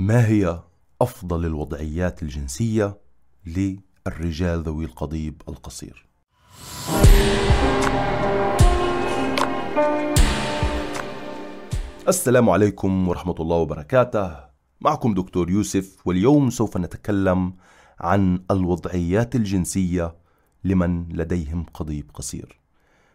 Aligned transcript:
ما 0.00 0.26
هي 0.26 0.62
أفضل 1.00 1.46
الوضعيات 1.46 2.22
الجنسية 2.22 2.98
للرجال 3.46 4.62
ذوي 4.62 4.84
القضيب 4.84 5.42
القصير؟ 5.48 6.06
السلام 12.08 12.50
عليكم 12.50 13.08
ورحمة 13.08 13.34
الله 13.40 13.56
وبركاته 13.56 14.36
معكم 14.80 15.14
دكتور 15.14 15.50
يوسف 15.50 16.06
واليوم 16.06 16.50
سوف 16.50 16.76
نتكلم 16.76 17.52
عن 18.00 18.44
الوضعيات 18.50 19.34
الجنسية 19.34 20.16
لمن 20.64 21.08
لديهم 21.08 21.66
قضيب 21.74 22.10
قصير 22.14 22.60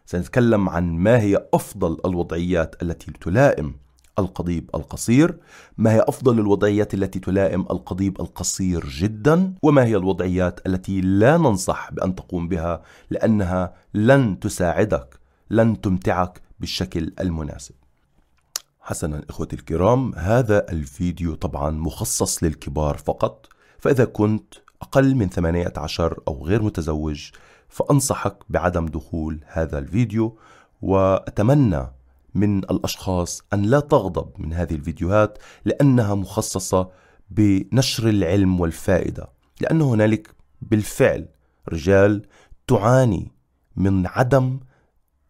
سنتكلم 0.06 0.68
عن 0.68 0.96
ما 0.96 1.20
هي 1.20 1.46
أفضل 1.54 2.00
الوضعيات 2.04 2.82
التي 2.82 3.12
تلائم 3.12 3.83
القضيب 4.18 4.70
القصير 4.74 5.38
ما 5.78 5.92
هي 5.92 6.04
أفضل 6.08 6.38
الوضعيات 6.38 6.94
التي 6.94 7.18
تلائم 7.18 7.60
القضيب 7.60 8.20
القصير 8.20 8.88
جدا 8.88 9.54
وما 9.62 9.84
هي 9.84 9.96
الوضعيات 9.96 10.66
التي 10.66 11.00
لا 11.00 11.36
ننصح 11.36 11.92
بأن 11.92 12.14
تقوم 12.14 12.48
بها 12.48 12.82
لأنها 13.10 13.74
لن 13.94 14.40
تساعدك 14.40 15.18
لن 15.50 15.80
تمتعك 15.80 16.40
بالشكل 16.60 17.12
المناسب. 17.20 17.74
حسنا 18.80 19.22
إخوتي 19.28 19.56
الكرام 19.56 20.14
هذا 20.14 20.70
الفيديو 20.72 21.34
طبعا 21.34 21.70
مخصص 21.70 22.44
للكبار 22.44 22.96
فقط 22.96 23.48
فإذا 23.78 24.04
كنت 24.04 24.54
أقل 24.82 25.14
من 25.14 25.28
18 25.28 26.20
أو 26.28 26.46
غير 26.46 26.62
متزوج 26.62 27.30
فأنصحك 27.68 28.36
بعدم 28.48 28.86
دخول 28.86 29.40
هذا 29.46 29.78
الفيديو 29.78 30.38
وأتمنى 30.82 31.86
من 32.34 32.58
الأشخاص 32.58 33.42
أن 33.52 33.62
لا 33.62 33.80
تغضب 33.80 34.30
من 34.38 34.52
هذه 34.52 34.74
الفيديوهات 34.74 35.38
لأنها 35.64 36.14
مخصصة 36.14 36.90
بنشر 37.30 38.08
العلم 38.08 38.60
والفائدة 38.60 39.28
لأن 39.60 39.82
هنالك 39.82 40.34
بالفعل 40.62 41.28
رجال 41.68 42.26
تعاني 42.66 43.32
من 43.76 44.06
عدم 44.06 44.60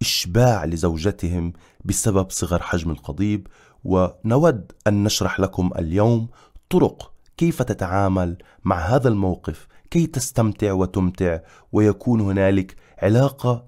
إشباع 0.00 0.64
لزوجتهم 0.64 1.52
بسبب 1.84 2.30
صغر 2.30 2.62
حجم 2.62 2.90
القضيب 2.90 3.48
ونود 3.84 4.72
أن 4.86 5.04
نشرح 5.04 5.40
لكم 5.40 5.70
اليوم 5.78 6.28
طرق 6.70 7.12
كيف 7.36 7.62
تتعامل 7.62 8.38
مع 8.64 8.78
هذا 8.78 9.08
الموقف 9.08 9.66
كي 9.90 10.06
تستمتع 10.06 10.72
وتمتع 10.72 11.38
ويكون 11.72 12.20
هنالك 12.20 12.76
علاقة 12.98 13.66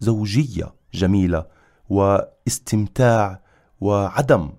زوجية 0.00 0.74
جميلة 0.94 1.46
واستمتاع 1.88 3.42
وعدم 3.80 4.50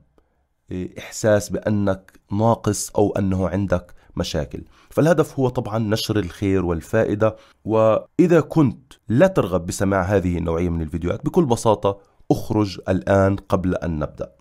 إحساس 0.97 1.49
بأنك 1.49 2.19
ناقص 2.31 2.89
أو 2.89 3.11
أنه 3.11 3.49
عندك 3.49 3.93
مشاكل. 4.15 4.63
فالهدف 4.89 5.39
هو 5.39 5.49
طبعا 5.49 5.77
نشر 5.77 6.19
الخير 6.19 6.65
والفائدة. 6.65 7.35
وإذا 7.65 8.41
كنت 8.41 8.93
لا 9.07 9.27
ترغب 9.27 9.65
بسماع 9.65 10.01
هذه 10.01 10.37
النوعية 10.37 10.69
من 10.69 10.81
الفيديوهات 10.81 11.25
بكل 11.25 11.45
بساطة 11.45 11.99
أخرج 12.31 12.79
الآن 12.89 13.35
قبل 13.35 13.75
أن 13.75 13.99
نبدأ. 13.99 14.31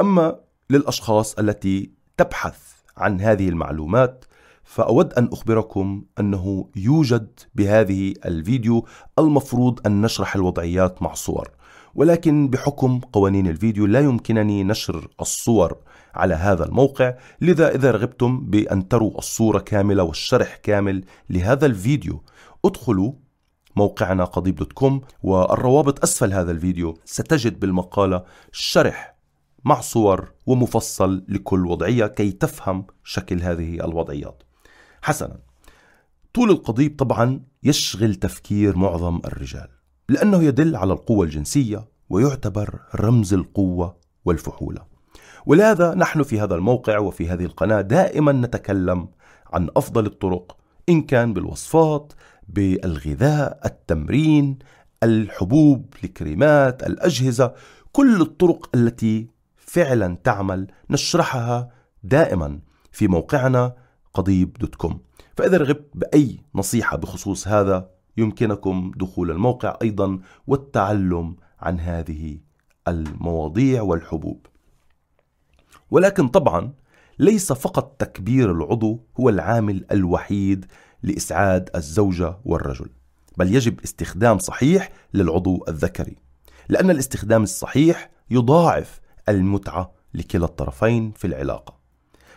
أما 0.00 0.38
للأشخاص 0.70 1.38
التي 1.38 1.90
تبحث 2.16 2.58
عن 2.96 3.20
هذه 3.20 3.48
المعلومات 3.48 4.24
فأود 4.66 5.12
أن 5.12 5.28
أخبركم 5.32 6.04
أنه 6.20 6.68
يوجد 6.76 7.40
بهذه 7.54 8.14
الفيديو 8.24 8.86
المفروض 9.18 9.86
أن 9.86 10.02
نشرح 10.02 10.34
الوضعيات 10.34 11.02
مع 11.02 11.14
صور 11.14 11.50
ولكن 11.94 12.48
بحكم 12.48 13.00
قوانين 13.00 13.46
الفيديو 13.46 13.86
لا 13.86 14.00
يمكنني 14.00 14.64
نشر 14.64 15.08
الصور 15.20 15.76
على 16.14 16.34
هذا 16.34 16.64
الموقع 16.64 17.14
لذا 17.40 17.74
إذا 17.74 17.90
رغبتم 17.90 18.40
بأن 18.40 18.88
تروا 18.88 19.18
الصورة 19.18 19.58
كاملة 19.58 20.02
والشرح 20.02 20.56
كامل 20.56 21.04
لهذا 21.30 21.66
الفيديو 21.66 22.22
ادخلوا 22.64 23.12
موقعنا 23.76 24.24
قضيب 24.24 24.54
دوت 24.54 24.72
كوم 24.72 25.00
والروابط 25.22 26.02
أسفل 26.02 26.32
هذا 26.32 26.50
الفيديو 26.50 26.94
ستجد 27.04 27.60
بالمقالة 27.60 28.24
شرح 28.52 29.16
مع 29.64 29.80
صور 29.80 30.32
ومفصل 30.46 31.24
لكل 31.28 31.66
وضعية 31.66 32.06
كي 32.06 32.32
تفهم 32.32 32.86
شكل 33.04 33.42
هذه 33.42 33.74
الوضعيات. 33.74 34.45
حسنا. 35.06 35.38
طول 36.34 36.50
القضيب 36.50 36.96
طبعا 36.98 37.40
يشغل 37.62 38.14
تفكير 38.14 38.76
معظم 38.76 39.20
الرجال 39.24 39.68
لأنه 40.08 40.42
يدل 40.42 40.76
على 40.76 40.92
القوة 40.92 41.24
الجنسية 41.26 41.88
ويعتبر 42.10 42.80
رمز 42.94 43.34
القوة 43.34 43.96
والفحولة. 44.24 44.80
ولهذا 45.46 45.94
نحن 45.94 46.22
في 46.22 46.40
هذا 46.40 46.54
الموقع 46.54 46.98
وفي 46.98 47.28
هذه 47.28 47.44
القناة 47.44 47.80
دائما 47.80 48.32
نتكلم 48.32 49.08
عن 49.52 49.68
أفضل 49.76 50.06
الطرق 50.06 50.56
إن 50.88 51.02
كان 51.02 51.32
بالوصفات 51.32 52.12
بالغذاء 52.48 53.60
التمرين 53.64 54.58
الحبوب 55.02 55.94
الكريمات 56.04 56.82
الأجهزة 56.82 57.54
كل 57.92 58.20
الطرق 58.20 58.70
التي 58.74 59.28
فعلا 59.56 60.16
تعمل 60.24 60.66
نشرحها 60.90 61.70
دائما 62.02 62.60
في 62.92 63.08
موقعنا 63.08 63.85
قضيب 64.16 64.52
دوت 64.52 64.74
كوم 64.74 65.00
فإذا 65.36 65.56
رغبت 65.56 65.90
بأي 65.94 66.40
نصيحة 66.54 66.96
بخصوص 66.96 67.48
هذا 67.48 67.90
يمكنكم 68.16 68.92
دخول 68.96 69.30
الموقع 69.30 69.78
أيضا 69.82 70.18
والتعلم 70.46 71.36
عن 71.60 71.80
هذه 71.80 72.38
المواضيع 72.88 73.82
والحبوب. 73.82 74.46
ولكن 75.90 76.28
طبعا 76.28 76.72
ليس 77.18 77.52
فقط 77.52 77.96
تكبير 77.98 78.52
العضو 78.52 79.00
هو 79.20 79.28
العامل 79.28 79.84
الوحيد 79.92 80.66
لإسعاد 81.02 81.70
الزوجة 81.74 82.38
والرجل، 82.44 82.88
بل 83.36 83.54
يجب 83.54 83.80
استخدام 83.80 84.38
صحيح 84.38 84.92
للعضو 85.14 85.64
الذكري، 85.68 86.16
لأن 86.68 86.90
الاستخدام 86.90 87.42
الصحيح 87.42 88.10
يضاعف 88.30 89.00
المتعة 89.28 89.92
لكلا 90.14 90.44
الطرفين 90.44 91.12
في 91.12 91.26
العلاقة. 91.26 91.76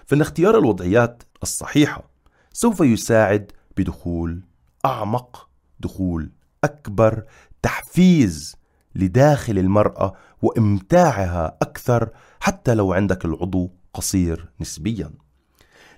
فإن 0.06 0.22
اختيار 0.22 0.58
الوضعيات 0.58 1.24
الصحيحة 1.44 2.10
سوف 2.54 2.80
يساعد 2.80 3.52
بدخول 3.78 4.42
أعمق 4.86 5.50
دخول 5.80 6.32
أكبر 6.64 7.24
تحفيز 7.62 8.56
لداخل 8.96 9.58
المرأة 9.58 10.14
وإمتاعها 10.42 11.58
أكثر 11.62 12.10
حتى 12.40 12.76
لو 12.76 12.94
عندك 12.94 13.26
العضو 13.26 13.72
قصير 13.94 14.50
نسبيا. 14.62 15.12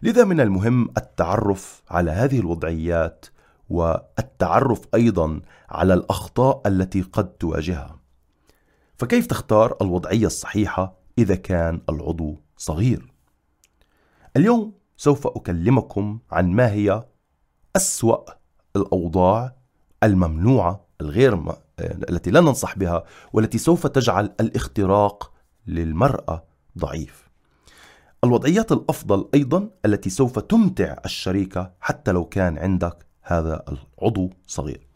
لذا 0.02 0.24
من 0.24 0.40
المهم 0.40 0.90
التعرف 0.98 1.84
على 1.90 2.12
هذه 2.12 2.40
الوضعيات 2.40 3.26
والتعرف 3.70 4.82
أيضا 4.94 5.42
على 5.70 5.94
الأخطاء 5.94 6.62
التي 6.66 7.02
قد 7.02 7.30
تواجهها. 7.30 8.00
فكيف 8.98 9.26
تختار 9.26 9.78
الوضعية 9.82 10.26
الصحيحة 10.26 10.98
إذا 11.18 11.36
كان 11.36 11.82
العضو 11.90 12.42
صغير؟ 12.58 13.14
اليوم 14.38 14.74
سوف 15.02 15.28
أكلمكم 15.28 16.20
عن 16.32 16.52
ما 16.52 16.72
هي 16.72 17.06
أسوأ 17.76 18.18
الأوضاع 18.76 19.56
الممنوعة 20.04 20.86
الغير 21.02 21.36
م... 21.36 21.54
التي 21.80 22.32
لا 22.32 22.42
ننصح 22.42 22.78
بها 22.78 23.04
والتي 23.34 23.58
سوف 23.58 23.88
تجعل 23.88 24.34
الاختراق 24.40 25.34
للمرأة 25.68 26.44
ضعيف. 26.78 27.30
الوضعيات 28.24 28.72
الأفضل 28.72 29.30
أيضا 29.34 29.70
التي 29.86 30.10
سوف 30.10 30.40
تمتع 30.40 30.98
الشريكة 31.06 31.74
حتى 31.80 32.12
لو 32.12 32.26
كان 32.26 32.58
عندك 32.58 33.06
هذا 33.22 33.64
العضو 33.70 34.30
صغير. 34.48 34.88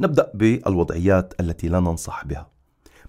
نبدأ 0.00 0.30
بالوضعيات 0.34 1.34
التي 1.40 1.68
لا 1.68 1.80
ننصح 1.80 2.24
بها. 2.24 2.50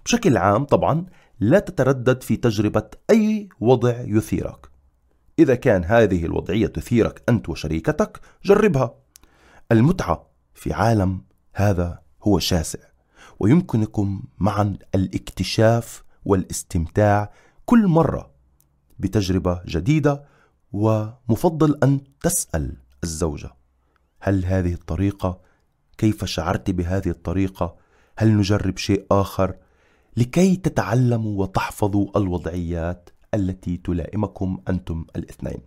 بشكل 0.04 0.36
عام 0.36 0.64
طبعا 0.64 1.06
لا 1.40 1.58
تتردد 1.58 2.22
في 2.22 2.36
تجربة 2.36 2.90
أي 3.10 3.48
وضع 3.60 4.00
يثيرك. 4.00 4.75
إذا 5.38 5.54
كان 5.54 5.84
هذه 5.84 6.24
الوضعية 6.24 6.66
تثيرك 6.66 7.22
أنت 7.28 7.48
وشريكتك 7.48 8.20
جربها. 8.44 8.94
المتعة 9.72 10.30
في 10.54 10.72
عالم 10.72 11.22
هذا 11.54 12.02
هو 12.22 12.38
شاسع 12.38 12.78
ويمكنكم 13.38 14.22
معا 14.38 14.76
الاكتشاف 14.94 16.04
والاستمتاع 16.24 17.32
كل 17.64 17.86
مرة 17.86 18.30
بتجربة 18.98 19.60
جديدة 19.66 20.24
ومفضل 20.72 21.78
أن 21.82 22.00
تسأل 22.20 22.76
الزوجة 23.04 23.50
هل 24.20 24.44
هذه 24.44 24.72
الطريقة 24.72 25.40
كيف 25.98 26.24
شعرت 26.24 26.70
بهذه 26.70 27.08
الطريقة؟ 27.08 27.76
هل 28.18 28.36
نجرب 28.36 28.78
شيء 28.78 29.06
آخر؟ 29.10 29.56
لكي 30.16 30.56
تتعلموا 30.56 31.42
وتحفظوا 31.42 32.18
الوضعيات. 32.18 33.10
التي 33.34 33.76
تلائمكم 33.76 34.58
أنتم 34.68 35.04
الاثنين. 35.16 35.58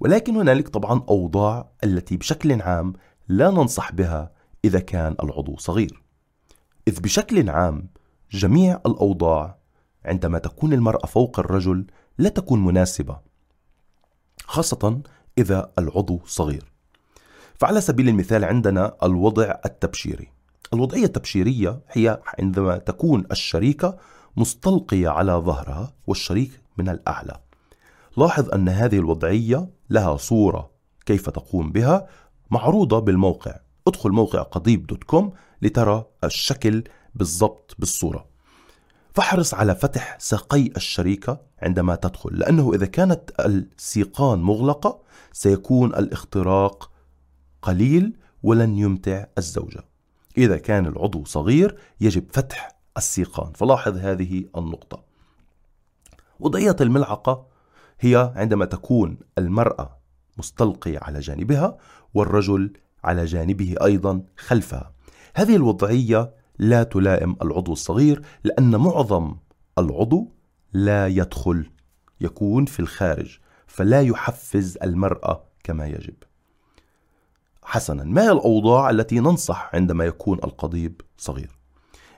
ولكن 0.00 0.36
هنالك 0.36 0.68
طبعا 0.68 1.02
أوضاع 1.08 1.70
التي 1.84 2.16
بشكل 2.16 2.62
عام 2.62 2.92
لا 3.28 3.50
ننصح 3.50 3.92
بها 3.92 4.32
إذا 4.64 4.80
كان 4.80 5.16
العضو 5.22 5.56
صغير. 5.56 6.02
إذ 6.88 7.00
بشكل 7.00 7.50
عام 7.50 7.88
جميع 8.30 8.80
الأوضاع 8.86 9.58
عندما 10.04 10.38
تكون 10.38 10.72
المرأة 10.72 11.06
فوق 11.06 11.38
الرجل 11.38 11.86
لا 12.18 12.28
تكون 12.28 12.64
مناسبة 12.64 13.20
خاصة 14.44 15.02
إذا 15.38 15.72
العضو 15.78 16.20
صغير. 16.26 16.72
فعلى 17.54 17.80
سبيل 17.80 18.08
المثال 18.08 18.44
عندنا 18.44 18.96
الوضع 19.02 19.54
التبشيري. 19.66 20.28
الوضعية 20.74 21.04
التبشيرية 21.04 21.80
هي 21.88 22.20
عندما 22.38 22.78
تكون 22.78 23.24
الشريكة 23.30 23.98
مستلقية 24.36 25.08
على 25.08 25.32
ظهرها 25.32 25.92
والشريك 26.06 26.61
من 26.78 26.88
الأعلى. 26.88 27.40
لاحظ 28.16 28.50
أن 28.50 28.68
هذه 28.68 28.98
الوضعية 28.98 29.68
لها 29.90 30.16
صورة 30.16 30.70
كيف 31.06 31.30
تقوم 31.30 31.72
بها 31.72 32.08
معروضة 32.50 32.98
بالموقع. 32.98 33.60
ادخل 33.88 34.10
موقع 34.10 34.42
قضيب 34.42 34.86
دوت 34.86 35.04
كوم 35.04 35.32
لترى 35.62 36.04
الشكل 36.24 36.84
بالضبط 37.14 37.76
بالصورة. 37.78 38.26
فاحرص 39.14 39.54
على 39.54 39.74
فتح 39.74 40.16
ساقي 40.20 40.66
الشريكة 40.76 41.40
عندما 41.62 41.94
تدخل 41.94 42.38
لأنه 42.38 42.74
إذا 42.74 42.86
كانت 42.86 43.30
السيقان 43.40 44.38
مغلقة 44.38 45.02
سيكون 45.32 45.94
الاختراق 45.94 46.90
قليل 47.62 48.16
ولن 48.42 48.78
يمتع 48.78 49.26
الزوجة. 49.38 49.84
إذا 50.38 50.56
كان 50.56 50.86
العضو 50.86 51.24
صغير 51.24 51.78
يجب 52.00 52.24
فتح 52.32 52.76
السيقان. 52.96 53.52
فلاحظ 53.52 53.96
هذه 53.96 54.44
النقطة. 54.56 55.11
وضعية 56.42 56.76
الملعقة 56.80 57.46
هي 58.00 58.32
عندما 58.36 58.64
تكون 58.64 59.18
المرأة 59.38 59.98
مستلقية 60.38 60.98
على 61.02 61.20
جانبها 61.20 61.76
والرجل 62.14 62.72
على 63.04 63.24
جانبه 63.24 63.74
أيضا 63.82 64.22
خلفها. 64.36 64.92
هذه 65.34 65.56
الوضعية 65.56 66.34
لا 66.58 66.82
تلائم 66.82 67.36
العضو 67.42 67.72
الصغير 67.72 68.22
لأن 68.44 68.76
معظم 68.76 69.36
العضو 69.78 70.32
لا 70.72 71.06
يدخل 71.06 71.70
يكون 72.20 72.64
في 72.64 72.80
الخارج 72.80 73.38
فلا 73.66 74.02
يحفز 74.02 74.78
المرأة 74.82 75.44
كما 75.64 75.86
يجب. 75.86 76.14
حسنا 77.62 78.04
ما 78.04 78.22
هي 78.22 78.30
الأوضاع 78.30 78.90
التي 78.90 79.20
ننصح 79.20 79.70
عندما 79.74 80.04
يكون 80.04 80.38
القضيب 80.38 81.00
صغير؟ 81.18 81.58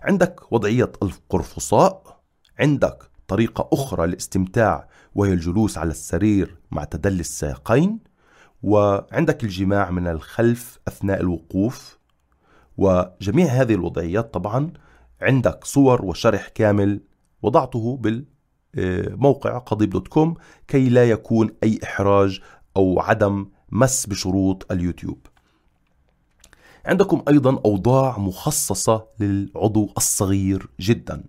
عندك 0.02 0.52
وضعية 0.52 0.92
القرفصاء 1.02 2.20
عندك 2.58 3.13
طريقة 3.28 3.68
أخرى 3.72 4.06
للاستمتاع 4.06 4.88
وهي 5.14 5.32
الجلوس 5.32 5.78
على 5.78 5.90
السرير 5.90 6.56
مع 6.70 6.84
تدلي 6.84 7.20
الساقين 7.20 7.98
وعندك 8.62 9.44
الجماع 9.44 9.90
من 9.90 10.06
الخلف 10.06 10.78
أثناء 10.88 11.20
الوقوف. 11.20 11.98
وجميع 12.76 13.46
هذه 13.46 13.74
الوضعيات 13.74 14.34
طبعا 14.34 14.72
عندك 15.22 15.64
صور 15.64 16.04
وشرح 16.04 16.48
كامل 16.48 17.00
وضعته 17.42 18.00
بالموقع 18.76 19.58
قضيب 19.58 19.90
dot 19.90 20.08
com 20.08 20.34
كي 20.68 20.88
لا 20.88 21.10
يكون 21.10 21.50
أي 21.62 21.80
إحراج 21.84 22.40
أو 22.76 23.00
عدم 23.00 23.46
مس 23.72 24.06
بشروط 24.06 24.72
اليوتيوب. 24.72 25.26
عندكم 26.86 27.22
أيضا 27.28 27.60
أوضاع 27.64 28.18
مخصصة 28.18 29.06
للعضو 29.20 29.92
الصغير 29.96 30.68
جدا. 30.80 31.24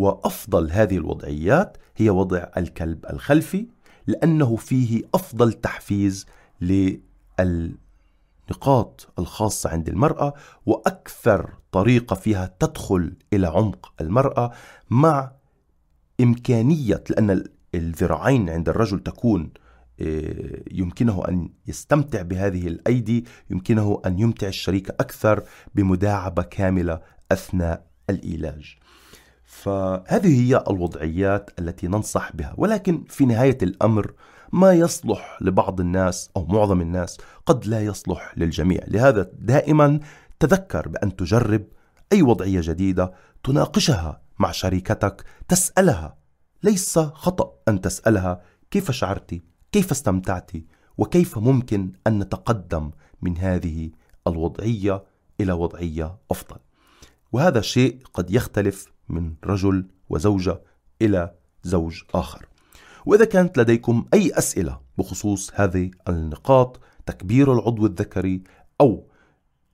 وأفضل 0.00 0.70
هذه 0.70 0.96
الوضعيات 0.96 1.76
هي 1.96 2.10
وضع 2.10 2.46
الكلب 2.56 3.06
الخلفي 3.10 3.66
لأنه 4.06 4.56
فيه 4.56 5.02
أفضل 5.14 5.52
تحفيز 5.52 6.26
للنقاط 6.60 7.78
الخاصة 9.18 9.70
عند 9.70 9.88
المرأة 9.88 10.34
وأكثر 10.66 11.50
طريقة 11.72 12.16
فيها 12.16 12.54
تدخل 12.58 13.14
إلى 13.32 13.46
عمق 13.46 13.92
المرأة 14.00 14.52
مع 14.90 15.32
إمكانية 16.20 17.04
لأن 17.10 17.44
الذراعين 17.74 18.50
عند 18.50 18.68
الرجل 18.68 19.00
تكون 19.00 19.50
آه، 20.00 20.62
يمكنه 20.70 21.28
أن 21.28 21.48
يستمتع 21.66 22.22
بهذه 22.22 22.68
الأيدي 22.68 23.24
يمكنه 23.50 24.02
أن 24.06 24.18
يمتع 24.18 24.48
الشريك 24.48 24.90
أكثر 24.90 25.42
بمداعبة 25.74 26.42
كاملة 26.42 27.00
أثناء 27.32 27.86
الإيلاج. 28.10 28.78
فهذه 29.50 30.40
هي 30.40 30.64
الوضعيات 30.70 31.50
التي 31.58 31.88
ننصح 31.88 32.32
بها. 32.36 32.54
ولكن 32.56 33.04
في 33.08 33.26
نهاية 33.26 33.58
الأمر 33.62 34.12
ما 34.52 34.72
يصلح 34.72 35.38
لبعض 35.40 35.80
الناس 35.80 36.30
أو 36.36 36.46
معظم 36.46 36.80
الناس 36.80 37.18
قد 37.46 37.66
لا 37.66 37.84
يصلح 37.84 38.32
للجميع. 38.36 38.80
لهذا 38.88 39.30
دائما 39.38 40.00
تذكر 40.40 40.88
بأن 40.88 41.16
تجرب 41.16 41.64
أي 42.12 42.22
وضعية 42.22 42.60
جديدة 42.64 43.12
تناقشها 43.44 44.22
مع 44.38 44.50
شريكتك 44.50 45.24
تسألها. 45.48 46.16
ليس 46.62 46.98
خطأ 46.98 47.52
أن 47.68 47.80
تسألها 47.80 48.42
كيف 48.70 48.90
شعرت 48.90 49.42
كيف 49.72 49.90
استمتعت 49.90 50.50
وكيف 50.98 51.38
ممكن 51.38 51.92
أن 52.06 52.18
نتقدم 52.18 52.90
من 53.22 53.38
هذه 53.38 53.90
الوضعية 54.26 55.04
إلى 55.40 55.52
وضعية 55.52 56.16
أفضل. 56.30 56.56
وهذا 57.32 57.60
شيء 57.60 57.98
قد 58.14 58.30
يختلف 58.30 58.86
من 59.10 59.34
رجل 59.44 59.86
وزوجة 60.08 60.60
إلى 61.02 61.34
زوج 61.62 62.02
آخر. 62.14 62.46
وإذا 63.06 63.24
كانت 63.24 63.58
لديكم 63.58 64.06
أي 64.14 64.30
أسئلة 64.38 64.80
بخصوص 64.98 65.50
هذه 65.54 65.90
النقاط 66.08 66.80
تكبير 67.06 67.52
العضو 67.52 67.86
الذكري 67.86 68.42
أو 68.80 69.06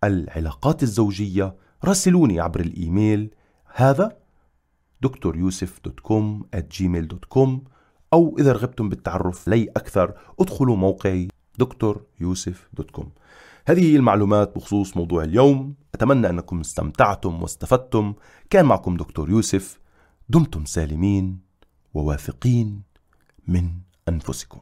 العلاقات 0.04 0.82
الزوجية 0.82 1.54
راسلوني 1.84 2.40
عبر 2.40 2.60
الإيميل 2.60 3.30
هذا 3.74 4.16
دكتور 5.00 5.36
يوسف 5.36 5.80
dot 5.84 6.00
com 6.00 6.44
Gmail 6.54 7.08
dot 7.08 7.24
com 7.24 7.64
أو 8.12 8.36
إذا 8.38 8.52
رغبتم 8.52 8.88
بالتعرف 8.88 9.48
لي 9.48 9.68
أكثر 9.76 10.14
ادخلوا 10.40 10.76
موقعي 10.76 11.28
دكتور 11.58 12.02
يوسف 12.20 12.68
dot 12.72 12.90
com. 12.90 13.10
هذه 13.68 13.92
هي 13.92 13.96
المعلومات 13.96 14.56
بخصوص 14.56 14.96
موضوع 14.96 15.24
اليوم. 15.24 15.74
أتمنى 15.94 16.30
أنكم 16.30 16.60
استمتعتم 16.60 17.42
واستفدتم. 17.42 18.14
كان 18.50 18.64
معكم 18.64 18.96
دكتور 18.96 19.30
يوسف. 19.30 19.78
دمتم 20.28 20.64
سالمين 20.64 21.38
وواثقين 21.94 22.82
من 23.48 23.70
أنفسكم. 24.08 24.60